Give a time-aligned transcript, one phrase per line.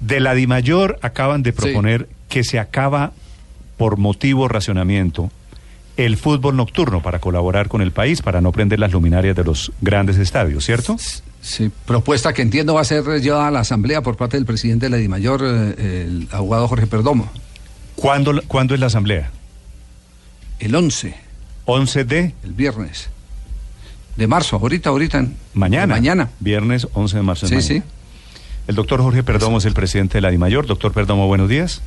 [0.00, 3.12] De la DIMAYOR acaban de proponer que se acaba
[3.76, 5.30] por motivo racionamiento
[5.96, 9.72] el fútbol nocturno para colaborar con el país, para no prender las luminarias de los
[9.80, 10.96] grandes estadios, ¿cierto?
[11.40, 14.86] Sí, propuesta que entiendo va a ser llevada a la Asamblea por parte del presidente
[14.86, 17.28] de la DIMAYOR, eh, el abogado Jorge Perdomo.
[17.96, 19.30] ¿Cuándo, ¿Cuándo es la Asamblea?
[20.60, 21.14] El 11.
[21.66, 22.34] ¿11 de?
[22.44, 23.10] El viernes.
[24.16, 25.26] De marzo, ahorita, ahorita.
[25.54, 25.94] Mañana.
[25.94, 26.30] Mañana.
[26.38, 27.48] Viernes 11 de marzo.
[27.48, 27.82] Sí, sí.
[28.68, 30.66] El doctor Jorge Perdomo es el presidente de la DIMAYOR.
[30.66, 31.82] Doctor Perdomo, buenos días.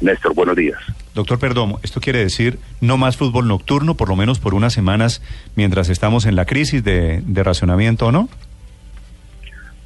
[0.00, 0.78] Néstor, buenos días.
[1.12, 5.22] Doctor Perdomo, esto quiere decir no más fútbol nocturno, por lo menos por unas semanas,
[5.56, 8.28] mientras estamos en la crisis de, racionamiento, ¿o no?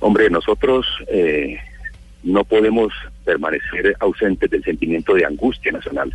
[0.01, 1.56] Hombre, nosotros eh,
[2.25, 2.92] no podemos
[3.25, 6.12] permanecer ausentes del sentimiento de angustia nacional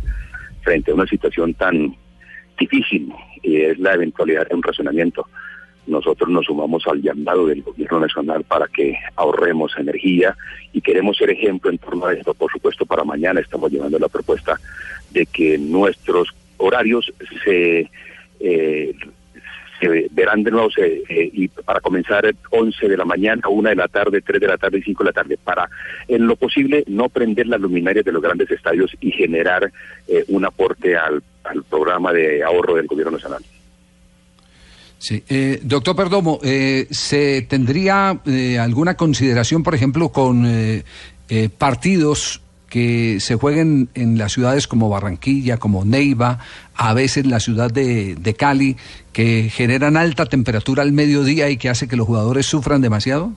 [0.62, 1.96] frente a una situación tan
[2.56, 5.26] difícil y es la eventualidad de un racionamiento
[5.86, 10.36] nosotros nos sumamos al llamado del gobierno nacional para que ahorremos energía
[10.72, 12.34] y queremos ser ejemplo en torno a esto.
[12.34, 14.58] Por supuesto, para mañana estamos llevando la propuesta
[15.10, 17.12] de que nuestros horarios
[17.44, 17.90] se,
[18.40, 18.94] eh,
[20.10, 24.22] verán de nuevo eh, y para comenzar 11 de la mañana, 1 de la tarde,
[24.22, 25.68] 3 de la tarde y 5 de la tarde, para
[26.08, 29.70] en lo posible no prender las luminarias de los grandes estadios y generar
[30.08, 31.22] eh, un aporte al
[31.70, 33.42] programa de ahorro del gobierno nacional.
[34.98, 35.22] Sí.
[35.28, 40.46] Eh, doctor Perdomo, eh, ¿se tendría eh, alguna consideración, por ejemplo, con
[41.58, 46.38] partidos que se jueguen en las ciudades como Barranquilla, como Neiva,
[46.74, 48.76] a veces la ciudad de, de Cali,
[49.12, 53.32] que generan alta temperatura al mediodía y que hace que los jugadores sufran demasiado?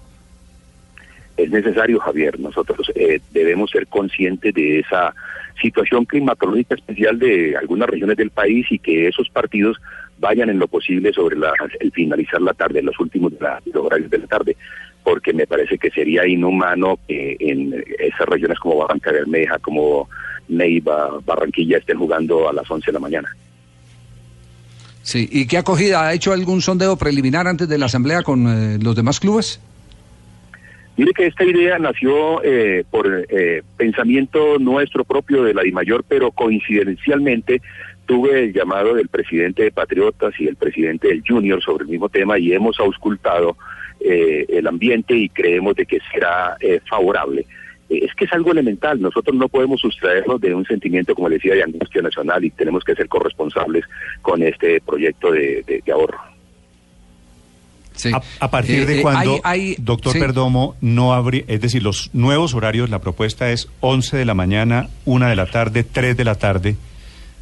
[1.39, 2.37] Es necesario, Javier.
[2.39, 2.91] Nosotros
[3.31, 5.13] debemos ser conscientes de esa
[5.61, 9.77] situación climatológica especial de algunas regiones del país y que esos partidos
[10.19, 13.39] vayan en lo posible sobre la, el finalizar la tarde, los últimos de
[13.73, 14.57] los horarios de la tarde,
[15.03, 20.09] porque me parece que sería inhumano que en esas regiones como Barranca Bermeja, como
[20.49, 23.29] Neiva, Barranquilla estén jugando a las 11 de la mañana.
[25.01, 26.05] Sí, ¿y qué acogida?
[26.05, 29.61] ¿Ha hecho algún sondeo preliminar antes de la asamblea con eh, los demás clubes?
[30.99, 36.31] Mire que esta idea nació eh, por eh, pensamiento nuestro propio de la DIMAYOR, pero
[36.31, 37.61] coincidencialmente
[38.05, 42.09] tuve el llamado del presidente de Patriotas y el presidente del Junior sobre el mismo
[42.09, 43.55] tema y hemos auscultado
[44.01, 47.45] eh, el ambiente y creemos de que será eh, favorable.
[47.89, 51.55] Eh, es que es algo elemental, nosotros no podemos sustraernos de un sentimiento, como decía,
[51.55, 53.85] de angustia nacional y tenemos que ser corresponsables
[54.21, 56.19] con este proyecto de, ahorro.
[58.39, 59.41] A, partir de cuando,
[59.79, 64.33] doctor Perdomo, no habría, es decir, los nuevos horarios, la propuesta es 11 de la
[64.33, 66.75] mañana, 1 de la tarde, 3 de la tarde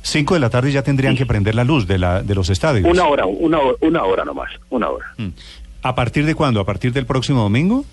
[0.07, 2.89] 5 de la tarde ya tendrían que prender la luz de, la, de los estadios.
[2.89, 5.05] Una hora, una, una hora nomás, una hora.
[5.17, 5.29] Mm.
[5.81, 6.61] ¿A partir de cuándo?
[6.61, 7.85] ¿A partir del próximo domingo?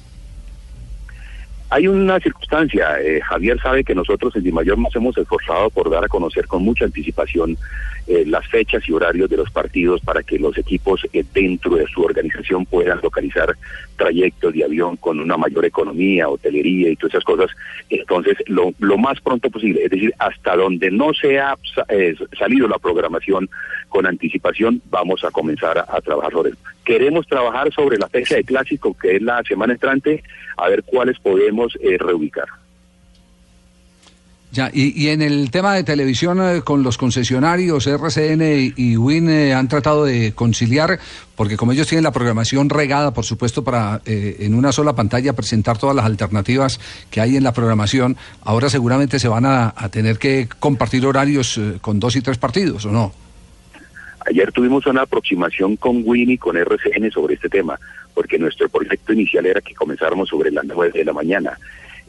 [1.75, 6.05] Hay una circunstancia, eh, Javier sabe que nosotros en Dimayor nos hemos esforzado por dar
[6.05, 7.59] a conocer con mucha anticipación
[8.07, 11.89] eh, las fechas y horarios de los partidos para que los equipos eh, dentro de
[11.89, 13.57] su organización puedan localizar
[13.97, 17.51] trayectos de avión con una mayor economía, hotelería y todas esas cosas.
[17.91, 21.56] Entonces, lo, lo más pronto posible, es decir, hasta donde no se ha
[22.39, 23.51] salido la programación
[23.89, 26.74] con anticipación, vamos a comenzar a, trabajar sobre eso.
[26.84, 30.22] Queremos trabajar sobre la fecha de clásico, que es la semana entrante,
[30.56, 32.47] a ver cuáles podemos eh, reubicar.
[34.53, 39.53] Ya, y, en el tema de televisión eh, con los concesionarios, RCN y, WIN eh,
[39.53, 41.00] han tratado de conciliar,
[41.34, 45.78] porque como ellos tienen la programación regada, por supuesto, para en una sola pantalla presentar
[45.78, 46.78] todas las alternativas
[47.11, 51.61] que hay en la programación, ahora seguramente se van a, a tener que compartir horarios
[51.81, 53.24] con dos y tres partidos, ¿o no?
[54.27, 57.79] Ayer tuvimos una aproximación con Winnie, con RCN sobre este tema,
[58.15, 61.59] porque nuestro proyecto inicial era que comenzáramos sobre las 9 de la mañana.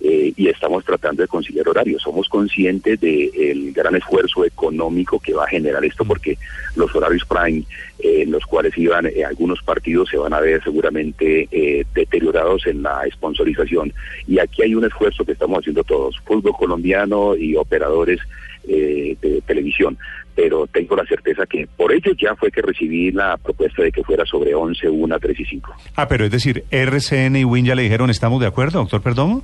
[0.01, 2.01] Eh, y estamos tratando de conciliar horarios.
[2.01, 6.07] Somos conscientes del gran esfuerzo económico que va a generar esto, mm.
[6.07, 6.37] porque
[6.75, 7.63] los horarios prime
[7.99, 11.47] eh, en los cuales iban eh, algunos partidos se van a ver seguramente
[11.93, 13.93] deteriorados en la sponsorización.
[14.27, 18.19] Y aquí hay un esfuerzo que estamos haciendo todos, fútbol colombiano y operadores
[18.67, 19.95] de televisión
[20.35, 24.03] pero tengo la certeza que por ello ya fue que recibí la propuesta de que
[24.03, 25.75] fuera sobre 11, 1, 3 y 5.
[25.95, 29.43] Ah, pero es decir, RCN y WIN ya le dijeron, ¿estamos de acuerdo, doctor Perdomo?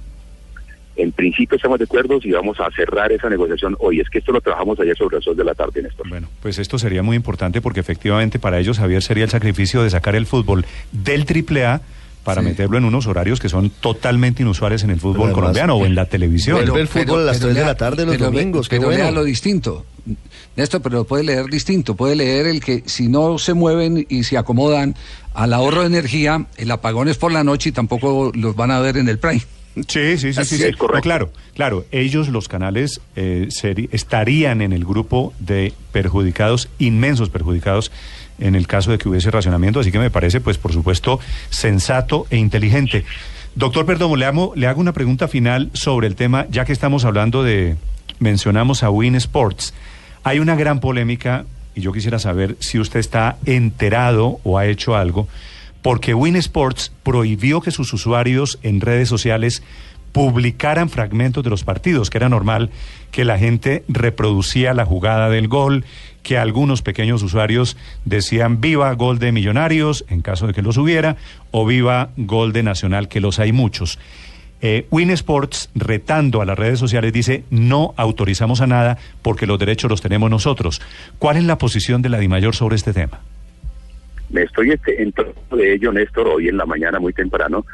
[0.96, 4.00] En principio estamos de acuerdo y vamos a cerrar esa negociación hoy.
[4.02, 6.08] Es que esto lo trabajamos ayer sobre las 2 de la tarde, Néstor.
[6.10, 9.90] Bueno, pues esto sería muy importante porque efectivamente para ellos, Javier, sería el sacrificio de
[9.90, 11.82] sacar el fútbol del AAA
[12.24, 15.96] para meterlo en unos horarios que son totalmente inusuales en el fútbol colombiano o en
[15.96, 16.58] la televisión.
[16.58, 18.70] Vuelve el fútbol a las 3 de la tarde los domingos.
[18.70, 19.12] Pero bueno.
[19.12, 19.86] lo distinto.
[20.56, 21.96] Néstor, pero lo puede leer distinto.
[21.96, 24.96] Puede leer el que si no se mueven y se acomodan
[25.34, 28.80] al ahorro de energía, el apagón es por la noche y tampoco los van a
[28.80, 29.42] ver en el Prime.
[29.88, 30.72] Sí, sí, sí, sí,
[31.02, 31.86] claro, claro.
[31.92, 33.48] Ellos, los canales, eh,
[33.92, 37.92] estarían en el grupo de perjudicados, inmensos perjudicados,
[38.40, 39.80] en el caso de que hubiese racionamiento.
[39.80, 41.20] Así que me parece, pues, por supuesto,
[41.50, 43.06] sensato e inteligente.
[43.56, 44.26] Doctor Perdomo, le,
[44.56, 47.78] le hago una pregunta final sobre el tema, ya que estamos hablando de,
[48.20, 49.74] mencionamos a Win Sports.
[50.24, 51.46] Hay una gran polémica
[51.76, 55.28] y yo quisiera saber si usted está enterado o ha hecho algo,
[55.82, 59.64] porque Win Sports prohibió que sus usuarios en redes sociales
[60.12, 62.70] publicaran fragmentos de los partidos, que era normal
[63.12, 65.86] que la gente reproducía la jugada del gol,
[66.24, 71.18] que algunos pequeños usuarios decían viva gol de Millonarios, en caso de que los hubiera,
[71.52, 74.00] o viva gol de Nacional, que los hay muchos.
[74.64, 79.58] Eh, Win Sports, retando a las redes sociales, dice no autorizamos a nada porque los
[79.58, 80.82] derechos los tenemos nosotros.
[81.18, 83.22] ¿Cuál es la posición de la DIMAYOR sobre este tema?
[84.32, 87.66] Me estoy este, en torno de ello, Néstor, hoy en la mañana muy temprano.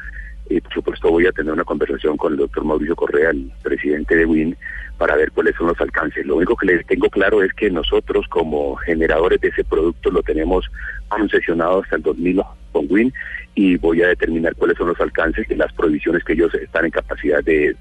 [0.49, 4.15] Y por supuesto voy a tener una conversación con el doctor Mauricio Correa, el presidente
[4.15, 4.57] de WIN,
[4.97, 6.25] para ver cuáles son los alcances.
[6.25, 10.23] Lo único que les tengo claro es que nosotros como generadores de ese producto lo
[10.23, 10.65] tenemos
[11.09, 13.13] concesionado hasta el 2000 con WIN
[13.55, 16.91] y voy a determinar cuáles son los alcances de las prohibiciones que ellos están en
[16.91, 17.75] capacidad de,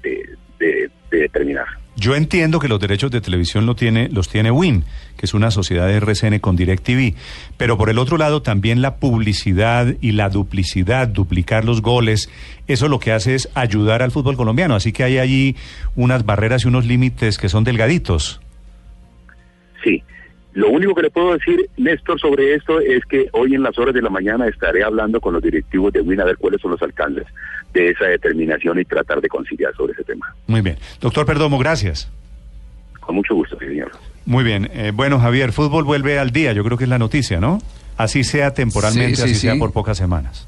[1.09, 1.67] determinar.
[1.99, 4.83] Yo entiendo que los derechos de televisión lo tiene, los tiene WIN,
[5.17, 7.15] que es una sociedad de RCN con DirecTV,
[7.57, 12.29] pero por el otro lado también la publicidad y la duplicidad, duplicar los goles,
[12.67, 15.55] eso lo que hace es ayudar al fútbol colombiano, así que hay allí
[15.95, 18.41] unas barreras y unos límites que son delgaditos.
[19.83, 20.03] Sí,
[20.57, 23.93] lo único que le puedo decir, Néstor, sobre esto es que hoy en las horas
[23.93, 26.81] de la mañana estaré hablando con los directivos de WIN a ver cuáles son los
[26.81, 27.27] alcances
[27.75, 30.33] de esa determinación y tratar de conciliar sobre ese tema.
[30.47, 30.77] Muy bien.
[30.99, 32.09] Doctor Perdomo, gracias.
[32.99, 33.91] Con mucho gusto, señor.
[34.25, 34.67] Muy bien.
[34.73, 37.59] Eh, bueno, Javier, fútbol vuelve al día, yo creo que es la noticia, ¿no?
[37.95, 40.47] Así sea temporalmente, así sea por pocas semanas.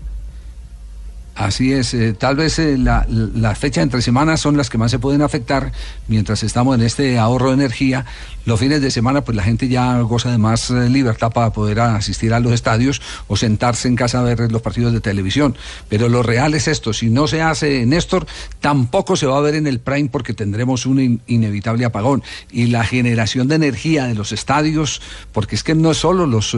[1.40, 4.92] Así es, eh, tal vez eh, la, la, fecha entre semanas son las que más
[4.92, 5.72] se pueden afectar
[6.10, 8.06] mientras estamos en este ahorro de energía.
[8.44, 11.80] Los fines de semana, pues la gente ya goza de más eh, libertad para poder
[11.80, 15.56] asistir a los estadios o sentarse en casa a ver los partidos de televisión.
[15.88, 18.28] Pero lo real es esto, si no se hace, Néstor,
[18.60, 22.22] tampoco se va a ver en el Prime porque tendremos un inevitable apagón.
[22.52, 25.02] Y la generación de energía de los estadios,
[25.32, 26.54] porque es que no es solo los,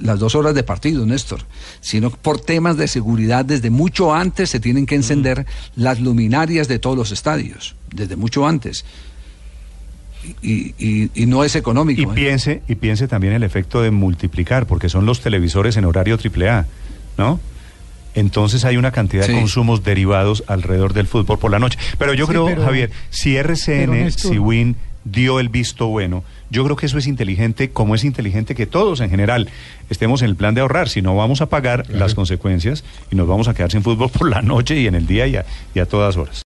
[0.00, 1.40] las dos horas de partido, Néstor,
[1.82, 5.44] sino por temas de seguridad desde mucho antes antes se tienen que encender
[5.76, 8.84] las luminarias de todos los estadios, desde mucho antes.
[10.40, 12.00] Y, no es económico.
[12.00, 12.14] Y, ¿eh?
[12.14, 16.66] piense, y piense también el efecto de multiplicar, porque son los televisores en horario AAA,
[17.18, 17.40] ¿no?
[18.14, 21.78] Entonces hay una cantidad de consumos derivados alrededor del fútbol por la noche.
[21.98, 26.86] Pero yo creo, Javier, si RCN, si Win dio el visto bueno, yo creo que
[26.86, 29.48] eso es inteligente, como es inteligente que todos en general
[29.90, 33.26] estemos en el plan de ahorrar, si no vamos a pagar las consecuencias y nos
[33.26, 36.16] vamos a quedar sin fútbol por la noche y en el día y a todas
[36.16, 36.40] horas.